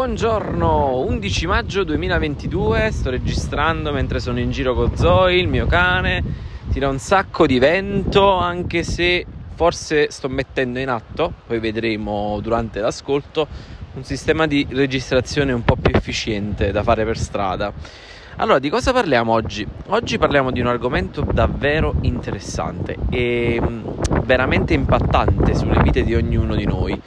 Buongiorno, 0.00 0.96
11 1.00 1.46
maggio 1.46 1.84
2022, 1.84 2.90
sto 2.90 3.10
registrando 3.10 3.92
mentre 3.92 4.18
sono 4.18 4.38
in 4.38 4.50
giro 4.50 4.72
con 4.72 4.96
Zoe, 4.96 5.36
il 5.36 5.46
mio 5.46 5.66
cane, 5.66 6.24
tira 6.72 6.88
un 6.88 6.98
sacco 6.98 7.44
di 7.44 7.58
vento 7.58 8.32
anche 8.32 8.82
se 8.82 9.26
forse 9.54 10.10
sto 10.10 10.30
mettendo 10.30 10.78
in 10.78 10.88
atto, 10.88 11.34
poi 11.46 11.58
vedremo 11.58 12.38
durante 12.40 12.80
l'ascolto, 12.80 13.46
un 13.92 14.02
sistema 14.02 14.46
di 14.46 14.66
registrazione 14.70 15.52
un 15.52 15.64
po' 15.64 15.76
più 15.76 15.94
efficiente 15.94 16.72
da 16.72 16.82
fare 16.82 17.04
per 17.04 17.18
strada. 17.18 17.70
Allora, 18.36 18.58
di 18.58 18.70
cosa 18.70 18.94
parliamo 18.94 19.34
oggi? 19.34 19.68
Oggi 19.88 20.16
parliamo 20.16 20.50
di 20.50 20.60
un 20.60 20.68
argomento 20.68 21.20
davvero 21.20 21.96
interessante 22.00 22.96
e 23.10 23.60
mm, 23.60 23.82
veramente 24.22 24.72
impattante 24.72 25.54
sulle 25.54 25.82
vite 25.82 26.04
di 26.04 26.14
ognuno 26.14 26.54
di 26.54 26.64
noi 26.64 26.98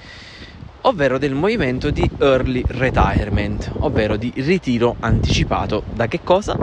ovvero 0.85 1.17
del 1.17 1.33
movimento 1.33 1.89
di 1.91 2.09
early 2.19 2.63
retirement, 2.67 3.71
ovvero 3.79 4.15
di 4.17 4.31
ritiro 4.35 4.95
anticipato. 4.99 5.83
Da 5.93 6.07
che 6.07 6.21
cosa? 6.23 6.57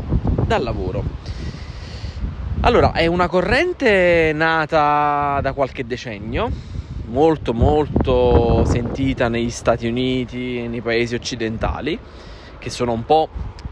Dal 0.47 0.63
lavoro. 0.63 1.03
Allora, 2.61 2.93
è 2.93 3.07
una 3.07 3.29
corrente 3.29 4.33
nata 4.35 5.41
da 5.41 5.53
qualche 5.55 5.87
decennio, 5.87 6.51
molto 7.07 7.55
molto 7.55 8.65
sentita 8.67 9.29
negli 9.29 9.51
Stati 9.51 9.87
Uniti 9.87 10.59
e 10.59 10.69
nei 10.69 10.83
paesi 10.83 11.15
occidentali, 11.15 11.99
che 12.59 12.69
sono 12.69 12.93
un 12.93 13.05
po' 13.05 13.29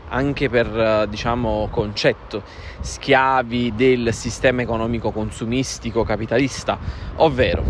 anche 0.09 0.49
per 0.49 1.07
diciamo 1.09 1.69
concetto 1.71 2.43
schiavi 2.81 3.75
del 3.75 4.13
sistema 4.13 4.63
economico 4.63 5.11
consumistico 5.11 6.05
capitalista, 6.05 6.79
ovvero 7.17 7.65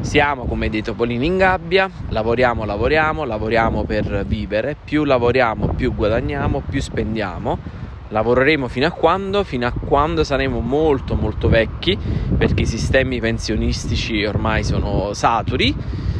siamo 0.00 0.44
come 0.44 0.68
dei 0.68 0.82
topolini 0.82 1.26
in 1.26 1.36
gabbia, 1.36 1.90
lavoriamo, 2.08 2.64
lavoriamo, 2.64 3.24
lavoriamo 3.24 3.84
per 3.84 4.24
vivere, 4.26 4.76
più 4.82 5.04
lavoriamo, 5.04 5.74
più 5.74 5.94
guadagniamo, 5.94 6.62
più 6.68 6.80
spendiamo. 6.80 7.81
Lavoreremo 8.12 8.68
fino 8.68 8.86
a 8.86 8.90
quando? 8.90 9.42
Fino 9.42 9.66
a 9.66 9.72
quando 9.72 10.22
saremo 10.22 10.60
molto 10.60 11.14
molto 11.14 11.48
vecchi, 11.48 11.98
perché 12.36 12.62
i 12.62 12.66
sistemi 12.66 13.20
pensionistici 13.20 14.22
ormai 14.26 14.64
sono 14.64 15.14
saturi 15.14 15.74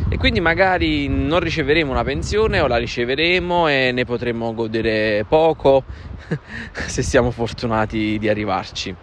e 0.09 0.17
quindi 0.17 0.41
magari 0.41 1.07
non 1.09 1.41
riceveremo 1.41 1.91
una 1.91 2.03
pensione 2.03 2.61
o 2.61 2.67
la 2.67 2.79
riceveremo 2.79 3.69
e 3.69 3.91
ne 3.93 4.07
potremo 4.07 4.55
godere 4.55 5.27
poco 5.29 5.85
se 6.73 7.03
siamo 7.03 7.31
fortunati 7.31 8.19
di 8.19 8.27
arrivarci. 8.27 8.97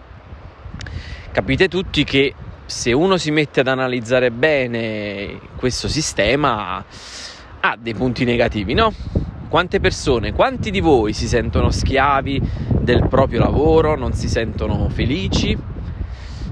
Capite 1.32 1.68
tutti 1.68 2.04
che 2.04 2.34
se 2.66 2.92
uno 2.92 3.18
si 3.18 3.30
mette 3.30 3.60
ad 3.60 3.68
analizzare 3.68 4.32
bene 4.32 5.40
questo 5.58 5.88
sistema 5.88 6.84
ha 7.60 7.78
dei 7.80 7.94
punti 7.94 8.24
negativi, 8.26 8.74
no? 8.74 8.92
Quante 9.50 9.80
persone, 9.80 10.32
quanti 10.32 10.70
di 10.70 10.80
voi 10.80 11.12
si 11.12 11.28
sentono 11.28 11.72
schiavi 11.72 12.40
del 12.82 13.08
proprio 13.08 13.40
lavoro, 13.40 13.98
non 13.98 14.14
si 14.14 14.30
sentono 14.30 14.90
felici? 14.90 15.58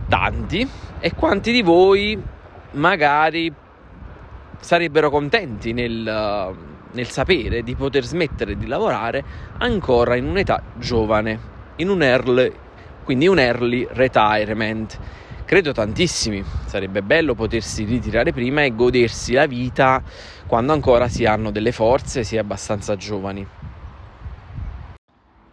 Tanti. 0.09 0.67
E 0.99 1.13
quanti 1.13 1.51
di 1.51 1.61
voi 1.61 2.19
magari 2.71 3.53
sarebbero 4.59 5.11
contenti 5.11 5.73
nel, 5.73 6.55
nel 6.91 7.07
sapere 7.07 7.61
di 7.61 7.75
poter 7.75 8.03
smettere 8.03 8.57
di 8.57 8.65
lavorare 8.65 9.23
ancora 9.59 10.15
in 10.15 10.25
un'età 10.25 10.63
giovane, 10.77 11.39
in 11.75 11.89
un 11.89 12.01
early, 12.01 12.51
quindi 13.03 13.27
un 13.27 13.37
early 13.37 13.87
retirement. 13.91 14.97
Credo 15.47 15.71
tantissimi, 15.71 16.43
sarebbe 16.65 17.01
bello 17.01 17.33
potersi 17.33 17.85
ritirare 17.85 18.33
prima 18.33 18.63
e 18.63 18.75
godersi 18.75 19.31
la 19.31 19.45
vita 19.45 20.03
quando 20.45 20.73
ancora 20.73 21.07
si 21.07 21.23
hanno 21.23 21.51
delle 21.51 21.71
forze, 21.71 22.25
si 22.25 22.35
è 22.35 22.39
abbastanza 22.39 22.97
giovani. 22.97 23.47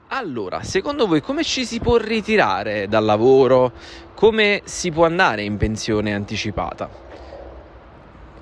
Allora, 0.08 0.64
secondo 0.64 1.06
voi 1.06 1.20
come 1.20 1.44
ci 1.44 1.64
si 1.64 1.78
può 1.78 1.96
ritirare 1.96 2.88
dal 2.88 3.04
lavoro? 3.04 3.70
Come 4.16 4.62
si 4.64 4.90
può 4.90 5.04
andare 5.04 5.44
in 5.44 5.58
pensione 5.58 6.12
anticipata? 6.12 6.90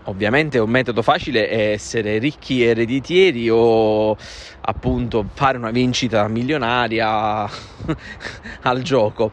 Ovviamente 0.05 0.59
un 0.59 0.71
metodo 0.71 1.03
facile 1.03 1.51
è 1.51 1.73
essere 1.73 2.17
ricchi 2.17 2.63
ereditieri 2.63 3.51
o 3.51 4.17
appunto 4.63 5.29
fare 5.35 5.59
una 5.59 5.71
vincita 5.71 6.27
milionaria 6.29 7.43
al 8.63 8.81
gioco, 8.81 9.33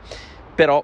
però 0.54 0.84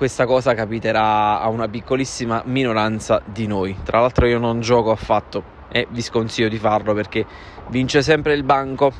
questa 0.00 0.24
cosa 0.24 0.54
capiterà 0.54 1.42
a 1.42 1.48
una 1.50 1.68
piccolissima 1.68 2.40
minoranza 2.46 3.20
di 3.22 3.46
noi. 3.46 3.76
Tra 3.82 4.00
l'altro 4.00 4.26
io 4.26 4.38
non 4.38 4.62
gioco 4.62 4.92
affatto 4.92 5.44
e 5.70 5.86
vi 5.90 6.00
sconsiglio 6.00 6.48
di 6.48 6.56
farlo 6.56 6.94
perché 6.94 7.26
vince 7.68 8.00
sempre 8.00 8.32
il 8.32 8.42
banco. 8.42 8.94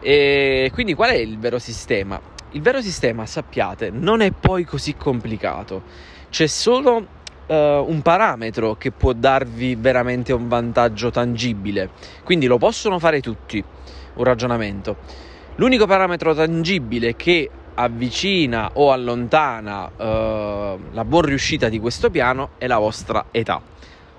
E 0.00 0.68
quindi 0.74 0.94
qual 0.94 1.10
è 1.10 1.14
il 1.14 1.38
vero 1.38 1.60
sistema? 1.60 2.20
Il 2.50 2.60
vero 2.60 2.82
sistema, 2.82 3.24
sappiate, 3.24 3.90
non 3.90 4.20
è 4.20 4.32
poi 4.32 4.64
così 4.64 4.96
complicato. 4.96 5.84
C'è 6.28 6.48
solo 6.48 6.96
uh, 6.96 7.54
un 7.54 8.00
parametro 8.02 8.74
che 8.74 8.90
può 8.90 9.12
darvi 9.12 9.76
veramente 9.76 10.32
un 10.32 10.48
vantaggio 10.48 11.12
tangibile. 11.12 11.90
Quindi 12.24 12.46
lo 12.46 12.58
possono 12.58 12.98
fare 12.98 13.20
tutti, 13.20 13.62
un 14.14 14.24
ragionamento. 14.24 14.96
L'unico 15.54 15.86
parametro 15.86 16.34
tangibile 16.34 17.14
che 17.14 17.48
avvicina 17.74 18.70
o 18.74 18.92
allontana 18.92 19.86
uh, 19.86 20.78
la 20.92 21.04
buona 21.04 21.28
riuscita 21.28 21.68
di 21.68 21.78
questo 21.78 22.10
piano 22.10 22.50
è 22.58 22.66
la 22.66 22.78
vostra 22.78 23.26
età. 23.30 23.60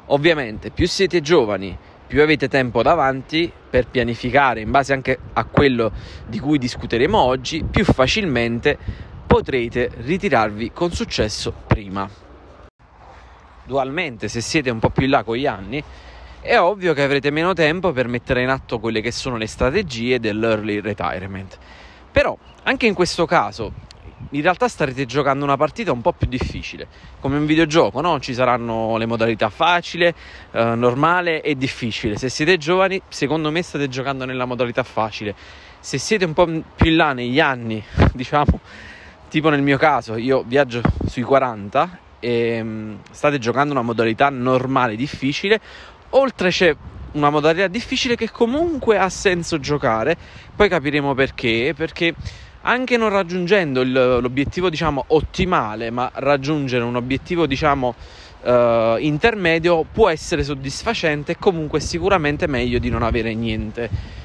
Ovviamente 0.07 0.69
più 0.69 0.87
siete 0.87 1.21
giovani, 1.21 1.77
più 2.07 2.21
avete 2.21 2.47
tempo 2.47 2.81
davanti 2.81 3.51
per 3.69 3.87
pianificare 3.87 4.61
in 4.61 4.71
base 4.71 4.93
anche 4.93 5.17
a 5.33 5.45
quello 5.45 5.91
di 6.27 6.39
cui 6.39 6.57
discuteremo 6.57 7.17
oggi, 7.17 7.63
più 7.63 7.85
facilmente 7.85 8.77
potrete 9.25 9.89
ritirarvi 9.97 10.71
con 10.71 10.91
successo 10.91 11.53
prima 11.65 12.23
dualmente, 13.65 14.27
se 14.27 14.41
siete 14.41 14.69
un 14.69 14.79
po' 14.79 14.89
più 14.89 15.03
in 15.03 15.11
là 15.11 15.23
con 15.23 15.35
gli 15.35 15.47
anni, 15.47 15.83
è 16.41 16.57
ovvio 16.57 16.93
che 16.93 17.03
avrete 17.03 17.31
meno 17.31 17.53
tempo 17.53 17.91
per 17.91 18.07
mettere 18.07 18.41
in 18.41 18.49
atto 18.49 18.79
quelle 18.79 19.01
che 19.01 19.11
sono 19.11 19.37
le 19.37 19.47
strategie 19.47 20.19
dell'early 20.19 20.81
retirement. 20.81 21.57
Però, 22.13 22.37
anche 22.61 22.85
in 22.85 22.93
questo 22.93 23.25
caso, 23.25 23.73
in 24.29 24.41
realtà 24.43 24.67
starete 24.67 25.07
giocando 25.07 25.43
una 25.43 25.57
partita 25.57 25.91
un 25.91 26.01
po' 26.01 26.13
più 26.13 26.27
difficile, 26.27 26.87
come 27.19 27.37
un 27.37 27.47
videogioco, 27.47 28.01
no? 28.01 28.19
Ci 28.19 28.35
saranno 28.35 28.97
le 28.97 29.07
modalità 29.07 29.49
facile, 29.49 30.13
eh, 30.51 30.75
normale 30.75 31.41
e 31.41 31.55
difficile. 31.55 32.15
Se 32.15 32.29
siete 32.29 32.57
giovani, 32.57 33.01
secondo 33.09 33.49
me 33.49 33.63
state 33.63 33.89
giocando 33.89 34.25
nella 34.25 34.45
modalità 34.45 34.83
facile. 34.83 35.33
Se 35.79 35.97
siete 35.97 36.23
un 36.23 36.33
po' 36.33 36.45
più 36.45 36.91
in 36.91 36.97
là 36.97 37.13
negli 37.13 37.39
anni, 37.39 37.83
diciamo, 38.13 38.59
tipo 39.27 39.49
nel 39.49 39.63
mio 39.63 39.79
caso, 39.79 40.15
io 40.15 40.43
viaggio 40.45 40.83
sui 41.07 41.23
40 41.23 41.97
e 42.19 42.29
ehm, 42.29 42.99
state 43.09 43.39
giocando 43.39 43.73
una 43.73 43.81
modalità 43.81 44.29
normale 44.29 44.95
difficile, 44.95 45.59
oltre 46.09 46.49
c'è 46.49 46.75
una 47.13 47.29
modalità 47.29 47.67
difficile 47.67 48.15
che 48.15 48.29
comunque 48.29 48.97
ha 48.97 49.09
senso 49.09 49.59
giocare, 49.59 50.15
poi 50.55 50.69
capiremo 50.69 51.13
perché, 51.13 51.73
perché 51.75 52.13
anche 52.61 52.97
non 52.97 53.09
raggiungendo 53.09 53.81
il, 53.81 53.91
l'obiettivo 53.91 54.69
diciamo 54.69 55.05
ottimale, 55.07 55.89
ma 55.89 56.09
raggiungere 56.13 56.83
un 56.83 56.95
obiettivo 56.95 57.45
diciamo 57.45 57.95
uh, 58.43 58.97
intermedio 58.97 59.85
può 59.91 60.09
essere 60.09 60.43
soddisfacente 60.43 61.33
e 61.33 61.37
comunque 61.37 61.79
sicuramente 61.79 62.47
meglio 62.47 62.79
di 62.79 62.89
non 62.89 63.03
avere 63.03 63.33
niente. 63.33 64.21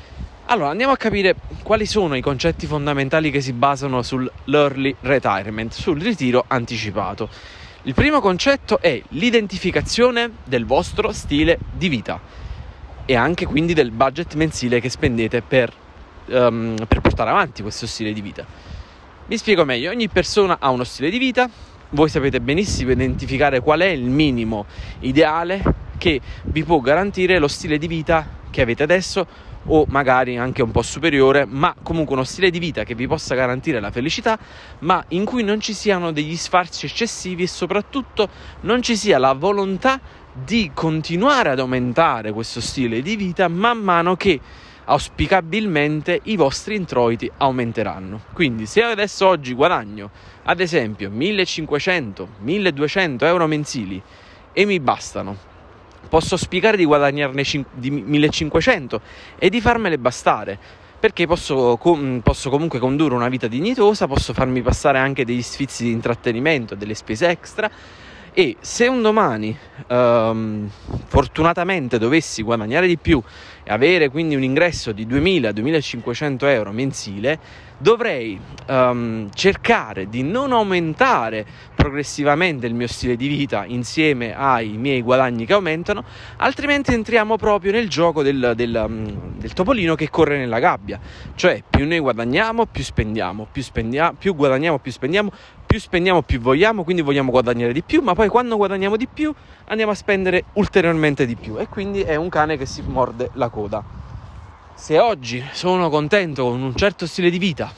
Allora, 0.50 0.70
andiamo 0.70 0.92
a 0.92 0.96
capire 0.96 1.34
quali 1.62 1.84
sono 1.84 2.16
i 2.16 2.22
concetti 2.22 2.66
fondamentali 2.66 3.30
che 3.30 3.42
si 3.42 3.52
basano 3.52 4.02
sull'early 4.02 4.96
retirement, 5.00 5.72
sul 5.74 6.00
ritiro 6.00 6.44
anticipato. 6.46 7.28
Il 7.82 7.92
primo 7.92 8.20
concetto 8.20 8.80
è 8.80 9.00
l'identificazione 9.10 10.30
del 10.44 10.64
vostro 10.64 11.12
stile 11.12 11.58
di 11.70 11.88
vita 11.88 12.46
e 13.10 13.16
anche 13.16 13.46
quindi 13.46 13.72
del 13.72 13.90
budget 13.90 14.34
mensile 14.34 14.80
che 14.80 14.90
spendete 14.90 15.40
per, 15.40 15.72
um, 16.26 16.74
per 16.86 17.00
portare 17.00 17.30
avanti 17.30 17.62
questo 17.62 17.86
stile 17.86 18.12
di 18.12 18.20
vita. 18.20 18.44
Mi 19.24 19.38
spiego 19.38 19.64
meglio, 19.64 19.90
ogni 19.90 20.08
persona 20.08 20.58
ha 20.60 20.68
uno 20.68 20.84
stile 20.84 21.08
di 21.08 21.16
vita, 21.16 21.48
voi 21.90 22.10
sapete 22.10 22.38
benissimo 22.42 22.90
identificare 22.90 23.60
qual 23.60 23.80
è 23.80 23.86
il 23.86 24.04
minimo 24.04 24.66
ideale 25.00 25.62
che 25.96 26.20
vi 26.42 26.62
può 26.64 26.80
garantire 26.80 27.38
lo 27.38 27.48
stile 27.48 27.78
di 27.78 27.86
vita 27.86 28.28
che 28.50 28.60
avete 28.60 28.82
adesso 28.82 29.26
o 29.70 29.86
magari 29.88 30.36
anche 30.36 30.62
un 30.62 30.70
po' 30.70 30.82
superiore, 30.82 31.46
ma 31.46 31.74
comunque 31.82 32.14
uno 32.14 32.24
stile 32.24 32.50
di 32.50 32.58
vita 32.58 32.84
che 32.84 32.94
vi 32.94 33.06
possa 33.06 33.34
garantire 33.34 33.80
la 33.80 33.90
felicità, 33.90 34.38
ma 34.80 35.02
in 35.08 35.24
cui 35.24 35.42
non 35.42 35.60
ci 35.60 35.72
siano 35.72 36.12
degli 36.12 36.36
sfarzi 36.36 36.86
eccessivi 36.86 37.44
e 37.44 37.48
soprattutto 37.48 38.28
non 38.62 38.82
ci 38.82 38.96
sia 38.96 39.18
la 39.18 39.32
volontà 39.32 39.98
di 40.44 40.70
continuare 40.74 41.48
ad 41.50 41.58
aumentare 41.58 42.30
questo 42.32 42.60
stile 42.60 43.02
di 43.02 43.16
vita 43.16 43.48
man 43.48 43.78
mano 43.78 44.14
che 44.16 44.38
auspicabilmente 44.84 46.20
i 46.24 46.36
vostri 46.36 46.76
introiti 46.76 47.30
aumenteranno. 47.36 48.20
Quindi 48.32 48.66
se 48.66 48.82
adesso 48.82 49.26
oggi 49.26 49.54
guadagno 49.54 50.10
ad 50.44 50.60
esempio 50.60 51.10
1500-1200 51.10 53.24
euro 53.24 53.46
mensili 53.46 54.00
e 54.52 54.64
mi 54.64 54.78
bastano 54.80 55.36
posso 56.08 56.36
spiegare 56.36 56.76
di 56.76 56.84
guadagnarne 56.84 57.42
di 57.74 57.90
1500 57.90 59.00
e 59.38 59.50
di 59.50 59.60
farmele 59.60 59.98
bastare 59.98 60.58
perché 60.98 61.26
posso, 61.26 61.76
com- 61.76 62.20
posso, 62.24 62.50
comunque 62.50 62.80
condurre 62.80 63.14
una 63.14 63.28
vita 63.28 63.46
dignitosa, 63.46 64.08
posso 64.08 64.32
farmi 64.32 64.62
passare 64.62 64.98
anche 64.98 65.24
degli 65.24 65.42
sfizi 65.42 65.84
di 65.84 65.92
intrattenimento, 65.92 66.74
delle 66.74 66.94
spese 66.94 67.28
extra 67.28 67.70
e 68.38 68.56
se 68.60 68.86
un 68.86 69.02
domani 69.02 69.58
um, 69.88 70.70
fortunatamente 71.08 71.98
dovessi 71.98 72.44
guadagnare 72.44 72.86
di 72.86 72.96
più 72.96 73.20
e 73.64 73.72
avere 73.72 74.10
quindi 74.10 74.36
un 74.36 74.44
ingresso 74.44 74.92
di 74.92 75.04
2000-2500 75.08 76.44
euro 76.44 76.70
mensile, 76.70 77.40
dovrei 77.78 78.38
um, 78.68 79.28
cercare 79.34 80.08
di 80.08 80.22
non 80.22 80.52
aumentare 80.52 81.44
progressivamente 81.74 82.66
il 82.66 82.74
mio 82.74 82.86
stile 82.86 83.16
di 83.16 83.26
vita 83.26 83.64
insieme 83.64 84.36
ai 84.36 84.68
miei 84.76 85.02
guadagni 85.02 85.44
che 85.44 85.54
aumentano, 85.54 86.04
altrimenti 86.36 86.92
entriamo 86.92 87.36
proprio 87.36 87.72
nel 87.72 87.88
gioco 87.88 88.22
del, 88.22 88.52
del, 88.54 88.84
um, 88.86 89.36
del 89.36 89.52
topolino 89.52 89.96
che 89.96 90.10
corre 90.10 90.38
nella 90.38 90.60
gabbia, 90.60 91.00
cioè 91.34 91.62
più 91.68 91.86
noi 91.86 91.98
guadagniamo 91.98 92.66
più 92.66 92.82
spendiamo, 92.84 93.48
più, 93.50 93.62
spendiamo, 93.62 94.16
più 94.18 94.34
guadagniamo 94.34 94.78
più 94.78 94.92
spendiamo, 94.92 95.32
più 95.68 95.78
spendiamo 95.78 96.22
più 96.22 96.40
vogliamo, 96.40 96.82
quindi 96.82 97.02
vogliamo 97.02 97.30
guadagnare 97.30 97.74
di 97.74 97.82
più, 97.82 98.00
ma 98.00 98.14
poi 98.14 98.28
quando 98.28 98.56
guadagniamo 98.56 98.96
di 98.96 99.06
più 99.06 99.34
andiamo 99.66 99.92
a 99.92 99.94
spendere 99.94 100.44
ulteriormente 100.54 101.26
di 101.26 101.36
più. 101.36 101.58
E 101.58 101.68
quindi 101.68 102.00
è 102.00 102.14
un 102.14 102.30
cane 102.30 102.56
che 102.56 102.64
si 102.64 102.80
morde 102.80 103.28
la 103.34 103.50
coda. 103.50 103.84
Se 104.74 104.98
oggi 104.98 105.44
sono 105.52 105.90
contento 105.90 106.44
con 106.44 106.62
un 106.62 106.74
certo 106.74 107.06
stile 107.06 107.28
di 107.28 107.36
vita, 107.36 107.70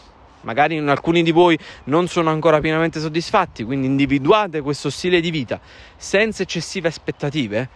magari 0.42 0.78
alcuni 0.78 1.25
di 1.25 1.32
voi 1.32 1.58
non 1.84 2.06
sono 2.06 2.31
ancora 2.31 2.60
pienamente 2.60 3.00
soddisfatti, 3.00 3.64
quindi 3.64 3.88
individuate 3.88 4.60
questo 4.60 4.88
stile 4.88 5.20
di 5.20 5.32
vita 5.32 5.58
senza 5.96 6.44
eccessive 6.44 6.87
aspettative, 6.87 7.69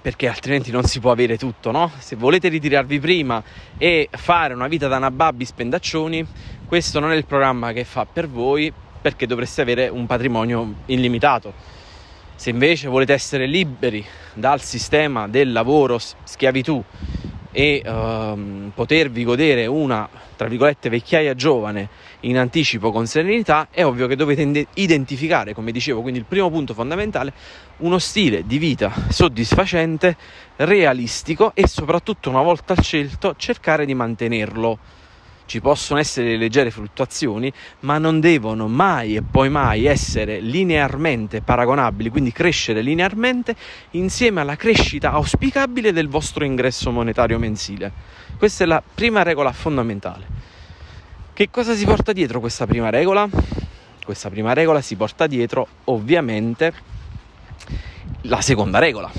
perché 0.00 0.28
altrimenti 0.28 0.70
non 0.70 0.84
si 0.84 0.98
può 1.00 1.10
avere 1.10 1.36
tutto, 1.36 1.70
no? 1.70 1.90
Se 1.98 2.16
volete 2.16 2.48
ritirarvi 2.48 2.98
prima 2.98 3.42
e 3.76 4.08
fare 4.10 4.54
una 4.54 4.68
vita 4.68 4.88
da 4.88 4.98
nababbi 4.98 5.44
spendaccioni, 5.44 6.26
questo 6.66 7.00
non 7.00 7.12
è 7.12 7.16
il 7.16 7.26
programma 7.26 7.72
che 7.72 7.84
fa 7.84 8.06
per 8.06 8.28
voi, 8.28 8.72
perché 9.00 9.26
dovreste 9.26 9.62
avere 9.62 9.88
un 9.88 10.06
patrimonio 10.06 10.74
illimitato. 10.86 11.52
Se 12.34 12.50
invece 12.50 12.88
volete 12.88 13.12
essere 13.12 13.46
liberi 13.46 14.04
dal 14.32 14.62
sistema 14.62 15.28
del 15.28 15.52
lavoro 15.52 15.98
schiavitù 15.98 16.82
e 17.52 17.82
ehm, 17.84 18.72
potervi 18.74 19.24
godere 19.24 19.66
una, 19.66 20.08
tra 20.36 20.48
virgolette, 20.48 20.88
vecchiaia 20.88 21.34
giovane 21.34 21.88
in 22.20 22.38
anticipo 22.38 22.90
con 22.90 23.06
serenità, 23.06 23.68
è 23.70 23.84
ovvio 23.84 24.06
che 24.06 24.16
dovete 24.16 24.66
identificare, 24.74 25.54
come 25.54 25.72
dicevo, 25.72 26.02
quindi 26.02 26.18
il 26.18 26.26
primo 26.26 26.50
punto 26.50 26.74
fondamentale, 26.74 27.32
uno 27.78 27.98
stile 27.98 28.46
di 28.46 28.58
vita 28.58 28.92
soddisfacente, 29.08 30.16
realistico 30.56 31.52
e 31.54 31.66
soprattutto 31.66 32.28
una 32.28 32.42
volta 32.42 32.74
scelto 32.80 33.34
cercare 33.36 33.86
di 33.86 33.94
mantenerlo 33.94 34.78
ci 35.50 35.60
possono 35.60 35.98
essere 35.98 36.36
leggere 36.36 36.70
fluttuazioni, 36.70 37.52
ma 37.80 37.98
non 37.98 38.20
devono 38.20 38.68
mai 38.68 39.16
e 39.16 39.22
poi 39.22 39.48
mai 39.48 39.84
essere 39.84 40.38
linearmente 40.38 41.40
paragonabili, 41.40 42.08
quindi 42.08 42.30
crescere 42.30 42.82
linearmente 42.82 43.56
insieme 43.90 44.42
alla 44.42 44.54
crescita 44.54 45.10
auspicabile 45.10 45.92
del 45.92 46.06
vostro 46.06 46.44
ingresso 46.44 46.92
monetario 46.92 47.36
mensile. 47.40 47.90
Questa 48.38 48.62
è 48.62 48.66
la 48.68 48.80
prima 48.80 49.24
regola 49.24 49.50
fondamentale. 49.50 50.24
Che 51.32 51.50
cosa 51.50 51.74
si 51.74 51.84
porta 51.84 52.12
dietro 52.12 52.38
questa 52.38 52.68
prima 52.68 52.88
regola? 52.88 53.28
Questa 54.04 54.30
prima 54.30 54.52
regola 54.52 54.80
si 54.80 54.94
porta 54.94 55.26
dietro 55.26 55.66
ovviamente 55.86 56.72
la 58.22 58.40
seconda 58.40 58.78
regola, 58.78 59.10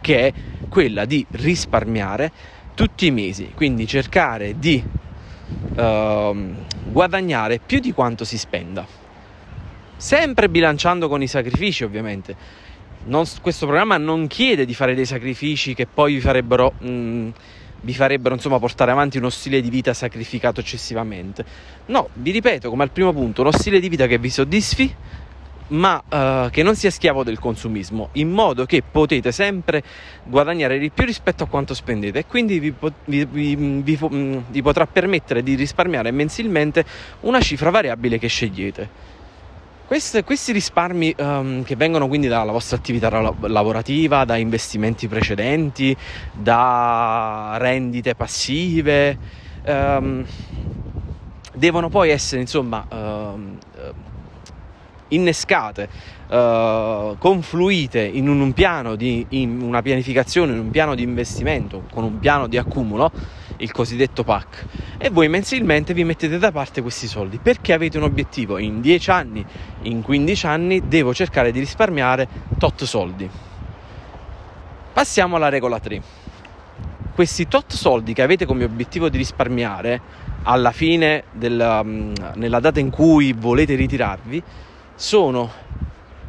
che 0.00 0.28
è 0.28 0.32
quella 0.68 1.04
di 1.06 1.26
risparmiare 1.30 2.30
tutti 2.74 3.06
i 3.06 3.10
mesi, 3.10 3.50
quindi 3.52 3.84
cercare 3.88 4.60
di 4.60 5.04
uh, 5.76 6.54
guadagnare 6.90 7.60
più 7.64 7.78
di 7.78 7.92
quanto 7.92 8.24
si 8.24 8.38
spenda. 8.38 8.86
Sempre 9.96 10.48
bilanciando 10.48 11.08
con 11.08 11.22
i 11.22 11.26
sacrifici, 11.26 11.84
ovviamente. 11.84 12.36
Non, 13.04 13.24
questo 13.40 13.66
programma 13.66 13.96
non 13.98 14.26
chiede 14.26 14.64
di 14.64 14.74
fare 14.74 14.94
dei 14.94 15.06
sacrifici 15.06 15.74
che 15.74 15.86
poi 15.86 16.14
vi 16.14 16.20
farebbero, 16.20 16.72
mh, 16.78 16.88
mm, 16.88 17.28
vi 17.82 17.94
farebbero 17.94 18.34
insomma, 18.34 18.58
portare 18.58 18.90
avanti 18.90 19.18
uno 19.18 19.30
stile 19.30 19.60
di 19.60 19.70
vita 19.70 19.94
sacrificato 19.94 20.60
eccessivamente. 20.60 21.44
No, 21.86 22.08
vi 22.14 22.32
ripeto, 22.32 22.68
come 22.68 22.82
al 22.82 22.90
primo 22.90 23.12
punto, 23.12 23.42
uno 23.42 23.52
stile 23.52 23.78
di 23.78 23.88
vita 23.88 24.06
che 24.06 24.18
vi 24.18 24.28
soddisfi, 24.28 24.94
ma 25.68 26.02
uh, 26.02 26.50
che 26.50 26.62
non 26.62 26.76
sia 26.76 26.90
schiavo 26.90 27.24
del 27.24 27.38
consumismo, 27.38 28.10
in 28.12 28.30
modo 28.30 28.66
che 28.66 28.82
potete 28.88 29.32
sempre 29.32 29.82
guadagnare 30.24 30.78
di 30.78 30.90
più 30.90 31.04
rispetto 31.04 31.44
a 31.44 31.46
quanto 31.46 31.74
spendete 31.74 32.20
e 32.20 32.26
quindi 32.26 32.58
vi, 32.60 32.72
vi, 33.04 33.24
vi, 33.24 33.98
mm, 34.02 34.38
vi 34.48 34.62
potrà 34.62 34.86
permettere 34.86 35.42
di 35.42 35.54
risparmiare 35.54 36.10
mensilmente 36.10 36.84
una 37.20 37.40
cifra 37.40 37.70
variabile 37.70 38.18
che 38.18 38.28
scegliete. 38.28 39.14
Questi, 39.86 40.24
questi 40.24 40.50
risparmi 40.50 41.14
um, 41.18 41.62
che 41.62 41.76
vengono 41.76 42.08
quindi 42.08 42.26
dalla 42.26 42.50
vostra 42.50 42.76
attività 42.76 43.08
lavorativa, 43.42 44.24
da 44.24 44.36
investimenti 44.36 45.06
precedenti, 45.06 45.96
da 46.32 47.54
rendite 47.58 48.16
passive, 48.16 49.16
um, 49.64 50.24
devono 51.54 51.88
poi 51.88 52.10
essere 52.10 52.40
insomma 52.40 52.84
um, 52.90 53.58
innescate, 55.08 55.88
uh, 56.28 57.16
confluite 57.18 58.00
in 58.00 58.28
un, 58.28 58.52
piano 58.52 58.96
di 58.96 59.24
in 59.30 59.60
una 59.60 59.82
pianificazione, 59.82 60.52
in 60.52 60.58
un 60.58 60.70
piano 60.70 60.94
di 60.94 61.02
investimento, 61.02 61.84
con 61.92 62.04
un 62.04 62.18
piano 62.18 62.46
di 62.46 62.56
accumulo, 62.56 63.10
il 63.58 63.72
cosiddetto 63.72 64.24
PAC, 64.24 64.64
e 64.98 65.10
voi 65.10 65.28
mensilmente 65.28 65.94
vi 65.94 66.04
mettete 66.04 66.38
da 66.38 66.50
parte 66.52 66.82
questi 66.82 67.06
soldi 67.06 67.38
perché 67.38 67.72
avete 67.72 67.96
un 67.98 68.04
obiettivo. 68.04 68.58
In 68.58 68.80
10 68.80 69.10
anni, 69.10 69.44
in 69.82 70.02
15 70.02 70.46
anni 70.46 70.88
devo 70.88 71.14
cercare 71.14 71.52
di 71.52 71.58
risparmiare 71.58 72.28
tot 72.58 72.84
soldi. 72.84 73.28
Passiamo 74.92 75.36
alla 75.36 75.48
regola 75.48 75.78
3. 75.78 76.24
Questi 77.14 77.48
tot 77.48 77.72
soldi 77.72 78.12
che 78.12 78.22
avete 78.22 78.44
come 78.44 78.64
obiettivo 78.64 79.08
di 79.08 79.16
risparmiare 79.16 80.00
alla 80.42 80.70
fine 80.70 81.24
mm, 81.34 82.14
nella 82.34 82.60
data 82.60 82.80
in 82.80 82.90
cui 82.90 83.32
volete 83.32 83.74
ritirarvi 83.74 84.42
sono 84.96 85.52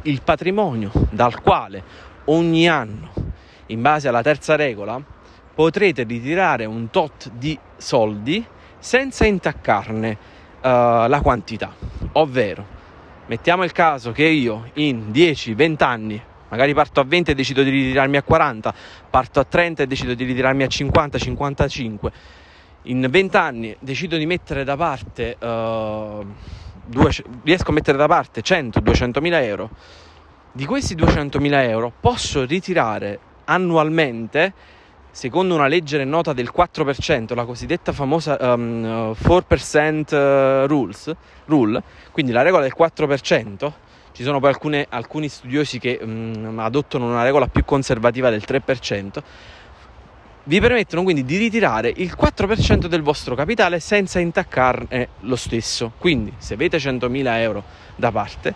il 0.02 0.20
patrimonio 0.22 0.92
dal 1.10 1.40
quale 1.40 1.82
ogni 2.26 2.68
anno, 2.68 3.10
in 3.66 3.80
base 3.80 4.08
alla 4.08 4.22
terza 4.22 4.56
regola, 4.56 5.02
potrete 5.54 6.04
ritirare 6.04 6.66
un 6.66 6.90
tot 6.90 7.30
di 7.32 7.58
soldi 7.76 8.44
senza 8.78 9.26
intaccarne 9.26 10.10
uh, 10.10 10.18
la 10.60 11.20
quantità. 11.22 11.74
Ovvero, 12.12 12.64
mettiamo 13.26 13.64
il 13.64 13.72
caso 13.72 14.12
che 14.12 14.24
io 14.24 14.70
in 14.74 15.10
10-20 15.10 15.82
anni, 15.82 16.22
magari 16.48 16.74
parto 16.74 17.00
a 17.00 17.04
20 17.04 17.30
e 17.30 17.34
decido 17.34 17.62
di 17.62 17.70
ritirarmi 17.70 18.18
a 18.18 18.22
40, 18.22 18.74
parto 19.10 19.40
a 19.40 19.44
30 19.44 19.82
e 19.82 19.86
decido 19.86 20.14
di 20.14 20.24
ritirarmi 20.24 20.62
a 20.62 20.66
50-55, 20.66 22.12
in 22.82 23.06
20 23.10 23.36
anni 23.36 23.76
decido 23.80 24.18
di 24.18 24.26
mettere 24.26 24.62
da 24.62 24.76
parte... 24.76 25.36
Uh, 25.40 26.66
due, 26.88 27.10
riesco 27.44 27.70
a 27.70 27.74
mettere 27.74 27.96
da 27.96 28.06
parte 28.06 28.42
100-200 28.42 29.20
mila 29.20 29.42
euro, 29.42 29.70
di 30.52 30.64
questi 30.64 30.94
200 30.94 31.38
mila 31.38 31.62
euro 31.62 31.92
posso 32.00 32.44
ritirare 32.44 33.18
annualmente, 33.44 34.52
secondo 35.10 35.54
una 35.54 35.66
legge 35.66 36.02
nota 36.04 36.32
del 36.32 36.50
4%, 36.54 37.34
la 37.34 37.44
cosiddetta 37.44 37.92
famosa 37.92 38.36
um, 38.40 39.14
4% 39.16 40.66
rules, 40.66 41.14
rule, 41.44 41.82
quindi 42.12 42.32
la 42.32 42.42
regola 42.42 42.62
del 42.62 42.74
4%, 42.76 43.72
ci 44.12 44.22
sono 44.22 44.40
poi 44.40 44.48
alcune, 44.48 44.86
alcuni 44.88 45.28
studiosi 45.28 45.78
che 45.78 45.98
um, 46.02 46.58
adottano 46.58 47.06
una 47.06 47.22
regola 47.22 47.46
più 47.46 47.64
conservativa 47.64 48.30
del 48.30 48.42
3%, 48.46 49.22
vi 50.48 50.60
permettono 50.60 51.02
quindi 51.02 51.26
di 51.26 51.36
ritirare 51.36 51.92
il 51.94 52.16
4% 52.18 52.86
del 52.86 53.02
vostro 53.02 53.34
capitale 53.34 53.80
senza 53.80 54.18
intaccarne 54.18 55.08
lo 55.20 55.36
stesso. 55.36 55.92
Quindi 55.98 56.32
se 56.38 56.54
avete 56.54 56.78
100.000 56.78 57.38
euro 57.40 57.62
da 57.96 58.10
parte, 58.10 58.54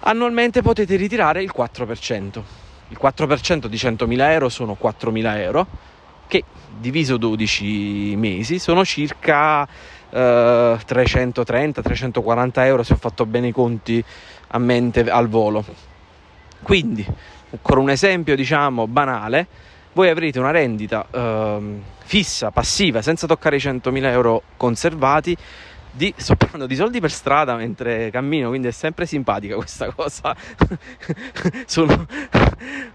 annualmente 0.00 0.62
potete 0.62 0.96
ritirare 0.96 1.42
il 1.42 1.52
4%. 1.54 2.42
Il 2.88 2.98
4% 3.00 3.66
di 3.66 3.76
100.000 3.76 4.30
euro 4.30 4.48
sono 4.48 4.78
4.000 4.80 5.36
euro, 5.40 5.66
che 6.26 6.44
diviso 6.78 7.18
12 7.18 8.16
mesi 8.16 8.58
sono 8.58 8.82
circa 8.82 9.68
eh, 10.08 10.78
330-340 10.88 12.50
euro 12.64 12.82
se 12.82 12.94
ho 12.94 12.96
fatto 12.96 13.26
bene 13.26 13.48
i 13.48 13.52
conti 13.52 14.02
a 14.48 14.58
mente 14.58 15.00
al 15.00 15.28
volo. 15.28 15.62
Quindi, 16.62 17.06
con 17.60 17.76
un 17.76 17.90
esempio 17.90 18.34
diciamo 18.34 18.86
banale, 18.86 19.67
voi 19.92 20.08
avrete 20.08 20.38
una 20.38 20.50
rendita 20.50 21.06
ehm, 21.10 21.82
fissa, 22.04 22.50
passiva, 22.50 23.02
senza 23.02 23.26
toccare 23.26 23.56
i 23.56 23.60
100.000 23.60 24.04
euro 24.04 24.42
conservati 24.56 25.36
di, 25.90 26.14
sto 26.16 26.36
parlando 26.36 26.66
di 26.66 26.76
soldi 26.76 27.00
per 27.00 27.10
strada 27.10 27.56
mentre 27.56 28.10
cammino, 28.10 28.48
quindi 28.48 28.68
è 28.68 28.72
sempre 28.72 29.04
simpatica 29.06 29.56
questa 29.56 29.90
cosa. 29.92 30.34
Sono, 31.66 32.06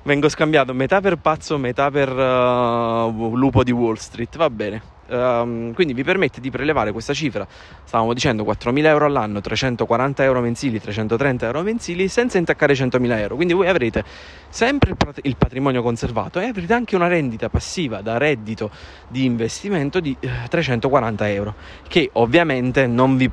vengo 0.04 0.30
scambiato 0.30 0.74
metà 0.74 1.02
per 1.02 1.18
pazzo, 1.18 1.58
metà 1.58 1.92
per 1.92 2.10
uh, 2.10 3.36
lupo 3.36 3.64
di 3.64 3.72
Wall 3.72 3.96
Street, 3.96 4.36
va 4.38 4.50
bene. 4.50 4.82
Um, 5.14 5.74
quindi 5.74 5.94
vi 5.94 6.04
permette 6.04 6.42
di 6.42 6.50
prelevare 6.50 6.92
questa 6.92 7.14
cifra, 7.14 7.48
stavamo 7.84 8.14
dicendo 8.14 8.44
4.000 8.44 8.86
euro 8.86 9.06
all'anno, 9.06 9.42
340 9.42 10.24
euro 10.24 10.42
mensili, 10.42 10.80
330 10.80 11.46
euro 11.46 11.62
mensili, 11.62 12.08
senza 12.08 12.38
intaccare 12.38 12.74
100.000 12.74 13.18
euro. 13.20 13.36
Quindi 13.36 13.54
voi 13.54 13.68
avrete 13.68 14.04
sempre 14.50 14.96
il 15.22 15.36
patrimonio 15.38 15.82
conservato 15.82 16.40
e 16.40 16.46
avrete 16.46 16.74
anche 16.74 16.96
una 16.96 17.08
rendita 17.08 17.50
passiva 17.50 18.02
da 18.02 18.18
reddito 18.18 18.72
di 19.08 19.26
investimento 19.26 20.00
di 20.00 20.16
eh, 20.20 20.30
340 20.50 21.30
euro, 21.30 21.56
che 21.88 22.10
ovviamente 22.14 22.88
non 22.88 23.16
vi, 23.18 23.30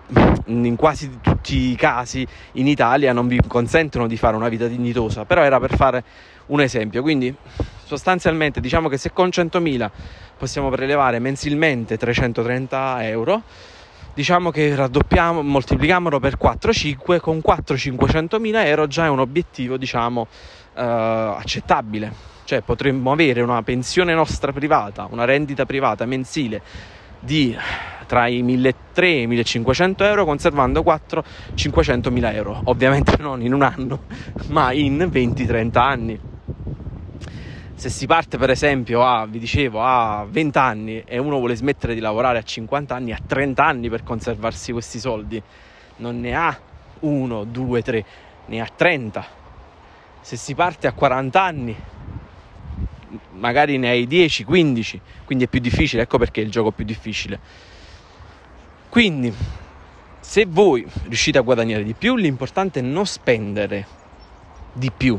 in 0.47 0.77
quasi 0.77 1.19
tutti 1.21 1.71
i 1.71 1.77
casi 1.77 2.27
in 2.53 2.67
Italia 2.67 3.13
non 3.13 3.27
vi 3.27 3.41
consentono 3.47 4.07
di 4.07 4.17
fare 4.17 4.37
una 4.37 4.49
vita 4.49 4.67
dignitosa, 4.67 5.25
però 5.25 5.43
era 5.43 5.59
per 5.59 5.75
fare 5.75 6.05
un 6.47 6.61
esempio. 6.61 7.03
Quindi 7.03 7.35
sostanzialmente 7.91 8.61
diciamo 8.61 8.89
che 8.89 8.97
se 8.97 9.11
con 9.13 9.31
100.000 9.31 9.91
possiamo 10.39 10.71
prelevare 10.71 11.19
mensilmente 11.19 11.97
330 11.97 13.09
euro, 13.09 13.43
diciamo 14.15 14.53
che 14.53 14.77
raddoppiamo, 14.77 15.43
moltipliamolo 15.43 16.21
per 16.21 16.39
4-5, 16.41 17.19
con 17.19 17.43
4-500 17.45 18.41
mila 18.41 18.65
euro 18.65 18.87
già 18.87 19.07
è 19.07 19.09
un 19.09 19.19
obiettivo 19.19 19.77
diciamo 19.77 20.29
eh, 20.77 20.83
accettabile. 20.83 22.29
Cioè 22.45 22.61
potremmo 22.61 23.11
avere 23.11 23.41
una 23.43 23.63
pensione 23.63 24.15
nostra 24.15 24.53
privata, 24.53 25.09
una 25.11 25.25
rendita 25.25 25.67
privata 25.67 26.07
mensile 26.07 26.63
di 27.19 27.57
tra 28.07 28.27
i 28.29 28.43
1.300 28.43 28.75
e 29.03 29.21
i 29.23 29.27
1.500 29.27 30.03
euro 30.05 30.25
conservando 30.25 30.83
4-500 30.83 32.13
mila 32.13 32.33
euro. 32.33 32.61
Ovviamente 32.65 33.17
non 33.19 33.43
in 33.43 33.53
un 33.53 33.63
anno, 33.63 34.05
ma 34.51 34.71
in 34.73 34.97
20-30 35.13 35.79
anni 35.79 36.30
se 37.81 37.89
si 37.89 38.05
parte 38.05 38.37
per 38.37 38.51
esempio 38.51 39.03
a, 39.03 39.25
vi 39.25 39.39
dicevo, 39.39 39.83
a 39.83 40.27
20 40.29 40.59
anni 40.59 41.03
e 41.07 41.17
uno 41.17 41.39
vuole 41.39 41.55
smettere 41.55 41.95
di 41.95 42.01
lavorare 42.01 42.37
a 42.37 42.43
50 42.43 42.95
anni, 42.95 43.13
a 43.13 43.19
30 43.27 43.65
anni 43.65 43.89
per 43.89 44.03
conservarsi 44.03 44.71
questi 44.73 44.99
soldi, 45.01 45.43
non 45.97 46.21
ne 46.21 46.37
ha 46.37 46.55
uno, 47.01 47.45
due, 47.45 47.81
tre, 47.81 48.05
ne 48.49 48.61
ha 48.61 48.67
30. 48.67 49.27
Se 50.21 50.37
si 50.37 50.55
parte 50.55 50.89
a 50.89 50.93
40 50.93 51.43
anni, 51.43 51.75
magari 53.39 53.79
ne 53.79 53.89
hai 53.89 54.07
10, 54.07 54.45
15, 54.45 55.01
quindi 55.25 55.45
è 55.45 55.49
più 55.49 55.61
difficile, 55.61 56.03
ecco 56.03 56.19
perché 56.19 56.43
è 56.43 56.45
il 56.45 56.51
gioco 56.51 56.73
più 56.73 56.85
difficile. 56.85 57.41
Quindi, 58.91 59.33
se 60.21 60.45
voi 60.47 60.87
riuscite 61.05 61.39
a 61.39 61.41
guadagnare 61.41 61.85
di 61.85 61.95
più, 61.95 62.17
l'importante 62.17 62.81
è 62.81 62.83
non 62.83 63.07
spendere 63.07 63.87
di 64.75 64.93
più. 64.95 65.19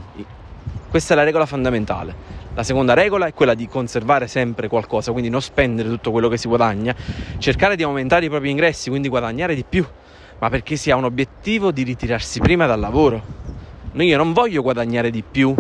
Questa 0.92 1.14
è 1.14 1.18
la 1.18 1.24
regola 1.24 1.48
fondamentale 1.48 2.41
la 2.54 2.64
seconda 2.64 2.94
regola 2.94 3.28
è 3.28 3.34
quella 3.34 3.54
di 3.54 3.68
conservare 3.68 4.28
sempre 4.28 4.68
qualcosa, 4.68 5.12
quindi 5.12 5.30
non 5.30 5.42
spendere 5.42 5.88
tutto 5.90 6.12
quello 6.12 6.28
che 6.28 6.38
si 6.38 6.48
guadagna, 6.48 6.96
cercare 7.38 7.76
di 7.76 7.84
aumentare 7.84 8.26
i 8.26 8.30
propri 8.30 8.50
ingressi, 8.50 8.90
quindi 8.90 9.08
guadagnare 9.08 9.56
di 9.56 9.64
più, 9.68 9.86
ma 10.40 10.50
perché 10.50 10.76
si 10.76 10.92
ha 10.92 10.96
un 10.96 11.06
obiettivo 11.06 11.72
di 11.72 11.84
ritirarsi 11.84 12.40
prima 12.40 12.66
dal 12.66 12.80
lavoro. 12.80 13.22
Io 13.94 14.18
non 14.18 14.34
voglio 14.34 14.62
guadagnare 14.62 15.12
di 15.12 15.24
più 15.30 15.54